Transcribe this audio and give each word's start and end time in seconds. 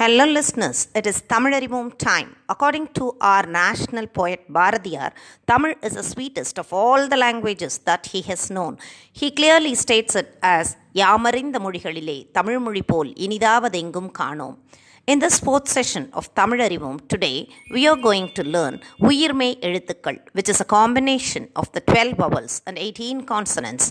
Hello, 0.00 0.24
listeners. 0.36 0.88
It 0.92 1.06
is 1.06 1.22
Tamilarivom 1.22 1.96
time. 1.96 2.34
According 2.48 2.86
to 2.98 3.16
our 3.20 3.46
national 3.46 4.06
poet 4.08 4.40
Bharadiyar, 4.52 5.12
Tamil 5.46 5.74
is 5.82 5.94
the 5.94 6.02
sweetest 6.02 6.58
of 6.58 6.72
all 6.72 7.06
the 7.08 7.16
languages 7.16 7.78
that 7.88 8.06
he 8.06 8.20
has 8.22 8.50
known. 8.50 8.76
He 9.12 9.30
clearly 9.30 9.74
states 9.76 10.16
it 10.22 10.36
as 10.42 10.76
யாமறிந்த 11.00 11.58
மொழிகளிலே 11.64 12.16
தமிழ் 12.38 12.58
மொழி 12.64 12.82
போல் 12.82 13.12
இனிதாவதெங்கும் 13.26 14.10
காணோம். 14.20 14.56
In 15.12 15.18
this 15.18 15.38
fourth 15.46 15.68
session 15.68 16.04
of 16.12 16.34
Tamilarivom 16.34 16.98
today, 17.12 17.48
we 17.74 17.86
are 17.86 17.96
going 18.08 18.28
to 18.38 18.42
learn 18.56 18.76
உயிர்மெய் 19.08 19.56
எழுத்துக்கள், 19.68 20.20
which 20.32 20.48
is 20.48 20.60
a 20.66 20.68
combination 20.76 21.46
of 21.62 21.66
the 21.76 21.82
12 21.92 22.16
vowels 22.22 22.54
and 22.66 22.78
18 22.78 23.24
consonants. 23.32 23.86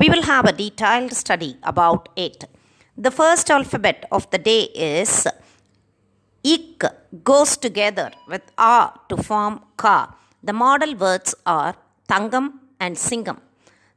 We 0.00 0.08
will 0.08 0.22
have 0.22 0.46
a 0.46 0.56
detailed 0.64 1.12
study 1.12 1.52
about 1.72 2.08
it. 2.16 2.38
The 2.96 3.10
first 3.10 3.50
alphabet 3.50 4.06
of 4.10 4.30
the 4.30 4.38
day 4.38 4.62
is 4.96 5.26
Ik 6.43 6.83
goes 7.23 7.57
together 7.57 8.11
with 8.27 8.43
A 8.57 8.91
to 9.09 9.17
form 9.17 9.61
Ka. 9.75 10.15
The 10.41 10.53
model 10.53 10.95
words 10.95 11.35
are 11.45 11.75
Tangam 12.07 12.53
and 12.79 12.95
Singam. 12.95 13.39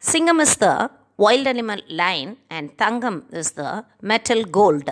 Singam 0.00 0.40
is 0.40 0.56
the 0.56 0.90
wild 1.16 1.46
animal 1.46 1.80
lion 1.88 2.36
and 2.50 2.76
Tangam 2.76 3.32
is 3.32 3.52
the 3.52 3.84
metal 4.00 4.42
gold. 4.44 4.90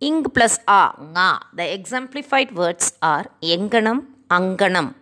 Ing 0.00 0.24
plus 0.24 0.58
A, 0.66 0.94
Nga. 0.98 1.40
The 1.54 1.74
exemplified 1.74 2.54
words 2.56 2.94
are 3.02 3.26
Yenganam, 3.42 4.06
Anganam. 4.30 4.94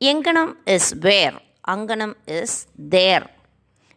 Yenganam 0.00 0.56
is 0.66 0.94
where, 0.94 1.38
Anganam 1.68 2.14
is 2.26 2.66
there. 2.78 3.26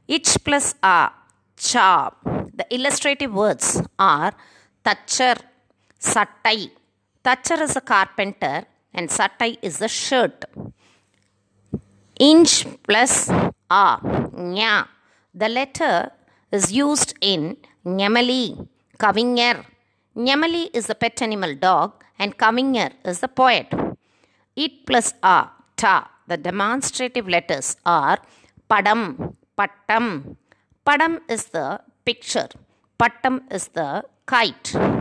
Ich 0.08 0.44
plus 0.44 0.76
A, 0.84 1.10
cha. 1.56 2.12
The 2.54 2.66
illustrative 2.70 3.34
words 3.34 3.82
are 3.98 4.34
Tachar, 4.86 5.38
Sattai. 6.00 6.70
Tachar 7.26 7.62
is 7.62 7.76
a 7.78 7.82
carpenter 7.82 8.66
and 8.94 9.08
Sattai 9.10 9.58
is 9.62 9.82
a 9.82 9.88
shirt. 9.88 10.44
Inch 12.20 12.66
plus 12.84 13.30
A, 13.30 13.98
Nya. 14.56 14.88
The 15.34 15.48
letter 15.48 16.12
is 16.52 16.74
used 16.74 17.14
in 17.22 17.56
Nyamali, 17.86 18.68
Kavinger. 19.00 19.66
Nyamali 20.18 20.70
is 20.74 20.88
the 20.88 20.96
pet 20.96 21.22
animal 21.22 21.56
dog 21.56 22.04
and 22.20 22.38
Kavinger 22.38 22.92
is 23.06 23.22
the 23.22 23.30
poet. 23.30 23.68
It 24.58 24.86
plus 24.86 25.14
A, 25.24 25.48
Ta. 25.78 26.12
The 26.28 26.38
demonstrative 26.38 27.28
letters 27.30 27.78
are 27.86 28.20
Padam, 28.70 29.36
Pattam. 29.58 30.36
Padam 30.86 31.20
is 31.30 31.46
the 31.46 31.80
picture. 32.04 32.50
Pattam 33.00 33.42
is 33.50 33.70
the 33.70 34.04
kite. 34.26 34.93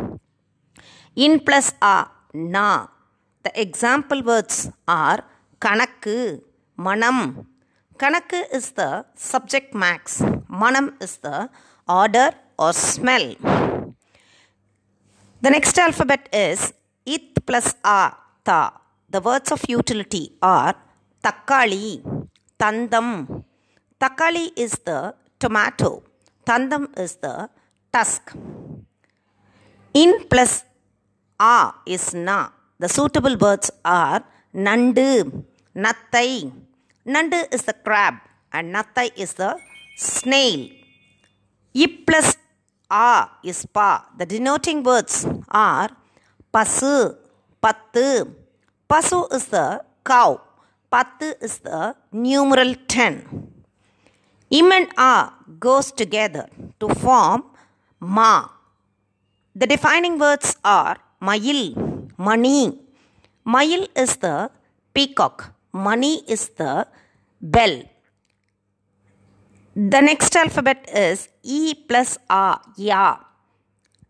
In 1.14 1.40
plus 1.40 1.74
A, 1.82 2.06
Na. 2.32 2.86
The 3.42 3.60
example 3.60 4.22
words 4.22 4.70
are 4.88 5.22
Kanakku, 5.60 6.40
Manam. 6.78 7.44
Kanakku 7.98 8.42
is 8.50 8.70
the 8.70 9.04
subject 9.14 9.74
max. 9.74 10.22
Manam 10.48 10.94
is 11.02 11.18
the 11.18 11.50
order 11.86 12.30
or 12.58 12.72
smell. 12.72 13.36
The 15.42 15.50
next 15.50 15.78
alphabet 15.78 16.30
is 16.32 16.72
It 17.04 17.44
plus 17.44 17.74
A, 17.84 18.12
Ta. 18.42 18.80
The 19.10 19.20
words 19.20 19.52
of 19.52 19.60
utility 19.68 20.32
are 20.40 20.74
Takkali, 21.22 22.28
Tandam. 22.58 23.44
Takkali 24.00 24.52
is 24.56 24.72
the 24.86 25.14
tomato. 25.38 26.02
Tandam 26.46 26.98
is 26.98 27.16
the 27.16 27.50
tusk. 27.92 28.32
In 29.92 30.24
plus 30.30 30.64
A 31.50 31.74
is 31.94 32.14
Na. 32.14 32.50
The 32.78 32.88
suitable 32.88 33.36
words 33.36 33.70
are 33.84 34.22
Nandu, 34.54 35.44
Nattai. 35.74 36.52
Nandu 37.06 37.40
is 37.54 37.62
the 37.62 37.72
crab 37.72 38.14
and 38.52 38.72
Nattai 38.74 39.08
is 39.16 39.32
the 39.34 39.50
snail. 39.96 40.60
I 41.74 41.86
plus 42.06 42.36
A 42.90 43.28
is 43.42 43.66
Pa. 43.66 43.88
The 44.18 44.26
denoting 44.26 44.82
words 44.82 45.26
are 45.48 45.90
Pasu, 46.54 47.16
Pattu. 47.62 48.08
Pasu 48.88 49.20
is 49.34 49.46
the 49.46 49.82
cow. 50.04 50.40
Pattu 50.92 51.28
is 51.40 51.58
the 51.58 51.96
numeral 52.12 52.74
10. 52.86 53.48
Im 54.50 54.70
and 54.70 54.88
A 54.98 55.32
goes 55.58 55.90
together 55.90 56.46
to 56.78 56.88
form 57.02 57.42
Ma. 57.98 58.48
The 59.56 59.66
defining 59.66 60.18
words 60.18 60.56
are 60.62 60.98
Mayil, 61.22 62.10
Mani. 62.18 62.78
Mayil 63.46 63.88
is 63.96 64.16
the 64.16 64.50
peacock. 64.92 65.54
Mani 65.72 66.22
is 66.26 66.48
the 66.60 66.86
bell. 67.40 67.82
The 69.74 70.00
next 70.00 70.34
alphabet 70.36 70.88
is 70.92 71.28
E 71.42 71.74
plus 71.74 72.18
A, 72.28 72.58
Ya. 72.76 73.18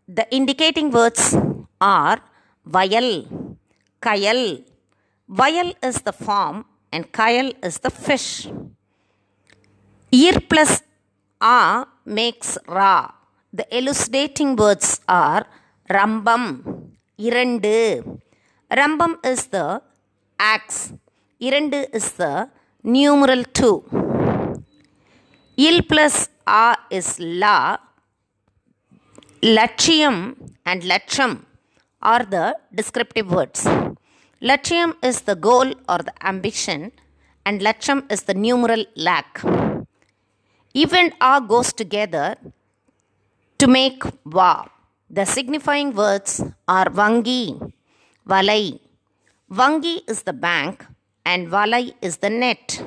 The 0.07 0.25
indicating 0.35 0.91
words 0.91 1.35
are 1.79 2.19
Vayal, 2.67 3.09
Kayal. 4.01 4.63
Vayal 5.29 5.73
is 5.81 6.01
the 6.01 6.11
farm 6.11 6.65
and 6.91 7.11
Kayal 7.11 7.53
is 7.63 7.77
the 7.79 7.89
fish. 7.89 8.47
Ir 10.11 10.39
plus 10.49 10.81
A 11.39 11.85
makes 12.05 12.57
Ra. 12.67 13.11
The 13.53 13.65
elucidating 13.77 14.55
words 14.55 14.99
are 15.07 15.45
Rambam, 15.89 16.72
Irandu. 17.19 18.19
Rambam 18.71 19.23
is 19.23 19.47
the 19.47 19.81
axe. 20.39 20.93
Irandu 21.39 21.93
is 21.93 22.11
the 22.13 22.49
numeral 22.83 23.43
2. 23.43 24.63
Il 25.57 25.83
plus 25.83 26.29
A 26.47 26.75
is 26.89 27.19
La. 27.19 27.77
Latchiyam 29.43 30.35
and 30.65 30.81
Latcham 30.83 31.45
are 32.01 32.23
the 32.23 32.57
descriptive 32.73 33.29
words. 33.29 33.67
Latchiyam 34.41 34.95
is 35.03 35.21
the 35.21 35.35
goal 35.35 35.73
or 35.87 35.99
the 35.99 36.13
ambition, 36.25 36.91
and 37.45 37.61
Latcham 37.61 38.11
is 38.11 38.23
the 38.23 38.33
numeral 38.33 38.85
lakh. 38.95 39.41
If 40.73 40.93
and 40.93 41.13
A 41.21 41.39
goes 41.39 41.71
together 41.71 42.37
to 43.59 43.67
make 43.67 44.03
Va. 44.25 44.69
The 45.17 45.25
signifying 45.25 45.93
words 45.93 46.41
are 46.67 46.85
Vangi, 46.85 47.71
Valai. 48.27 48.79
Vangi 49.57 50.01
is 50.09 50.23
the 50.23 50.33
bank, 50.33 50.83
and 51.23 51.47
Valai 51.47 51.93
is 52.01 52.17
the 52.17 52.31
net. 52.31 52.81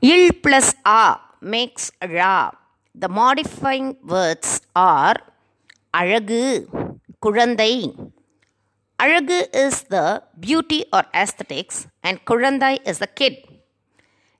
Il 0.00 0.32
plus 0.44 0.76
A 0.84 1.18
makes 1.40 1.90
Ra. 2.00 2.52
The 2.94 3.08
modifying 3.08 3.96
words 4.04 4.60
are 4.76 5.16
Alagu, 5.92 6.68
Kurandai. 7.20 8.12
Alagu 9.00 9.40
is 9.52 9.82
the 9.94 10.22
beauty 10.38 10.84
or 10.92 11.02
aesthetics, 11.12 11.88
and 12.04 12.24
Kurandai 12.24 12.78
is 12.86 13.00
the 13.00 13.08
kid. 13.08 13.38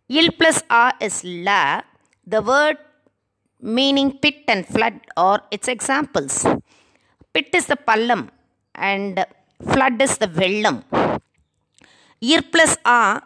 Il 0.09 0.31
plus 0.31 0.63
A 0.71 0.93
is 1.01 1.25
La. 1.25 1.81
The 2.25 2.41
word 2.41 2.77
meaning 3.65 4.19
pit 4.23 4.41
and 4.49 4.67
flood 4.67 5.01
or 5.17 5.41
its 5.51 5.69
examples. 5.69 6.45
Pit 7.33 7.49
is 7.59 7.67
the 7.67 7.77
pallam 7.77 8.29
and 8.75 9.25
flood 9.73 10.01
is 10.07 10.19
the 10.19 10.29
vellam. 10.29 10.77
Ir 12.21 12.43
plus 12.53 12.77
A 12.85 13.23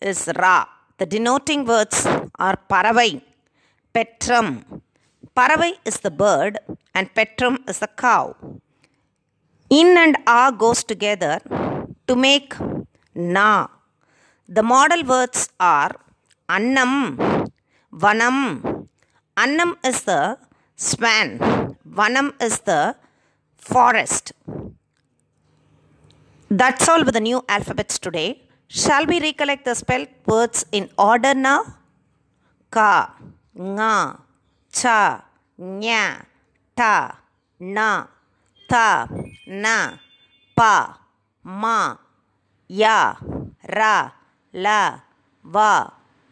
is 0.00 0.30
Ra. 0.36 0.66
The 0.98 1.06
denoting 1.06 1.64
words 1.64 2.06
are 2.38 2.56
Paravai, 2.70 3.22
Petram. 3.94 4.64
Paravai 5.36 5.72
is 5.84 5.98
the 6.06 6.10
bird 6.10 6.58
and 6.94 7.12
Petram 7.14 7.56
is 7.68 7.78
the 7.80 7.88
cow. 7.88 8.36
In 9.70 9.96
and 9.96 10.16
A 10.26 10.52
goes 10.56 10.82
together 10.84 11.40
to 12.06 12.16
make 12.16 12.54
Na. 13.14 13.68
The 14.48 14.62
model 14.62 15.04
words 15.04 15.48
are 15.58 15.92
Annam, 16.48 17.46
Vanam. 17.92 18.69
Annam 19.42 19.70
is 19.88 19.98
the 20.08 20.36
swan, 20.76 21.28
Vanam 21.98 22.28
is 22.46 22.56
the 22.68 22.94
forest. 23.56 24.32
That's 26.50 26.86
all 26.90 27.04
with 27.06 27.14
the 27.14 27.24
new 27.28 27.40
alphabets 27.48 27.98
today. 27.98 28.42
Shall 28.68 29.06
we 29.06 29.16
recollect 29.26 29.64
the 29.64 29.74
spelled 29.74 30.08
words 30.26 30.66
in 30.72 30.90
order 30.98 31.32
now? 31.32 31.60
Ka, 32.70 33.14
nga, 33.56 33.94
cha, 34.78 35.24
nya, 35.58 36.04
ta, 36.76 36.92
na, 37.60 38.06
ta, 38.68 39.08
na, 39.46 39.76
pa, 40.58 40.74
ma, 41.44 41.96
ya, 42.68 43.14
ra, 43.78 43.94
la, 44.52 44.80
va, 45.44 45.72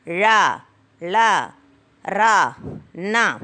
ra, 0.06 0.60
la, 1.00 1.30
ra, 2.18 2.34
na. 2.98 3.38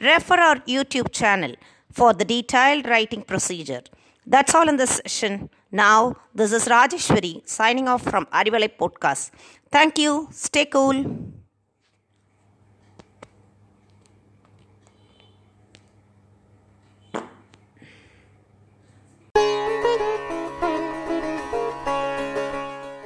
Refer 0.00 0.38
our 0.48 0.56
YouTube 0.74 1.10
channel 1.10 1.54
for 1.92 2.12
the 2.12 2.24
detailed 2.24 2.86
writing 2.86 3.22
procedure. 3.22 3.82
That's 4.26 4.54
all 4.54 4.68
in 4.68 4.76
this 4.76 5.00
session. 5.04 5.50
Now, 5.72 6.16
this 6.34 6.52
is 6.52 6.66
Rajeshwari 6.66 7.48
signing 7.48 7.88
off 7.88 8.02
from 8.02 8.26
Arivalai 8.26 8.70
Podcast. 8.78 9.30
Thank 9.72 9.98
you. 9.98 10.28
Stay 10.30 10.66
cool. 10.66 11.37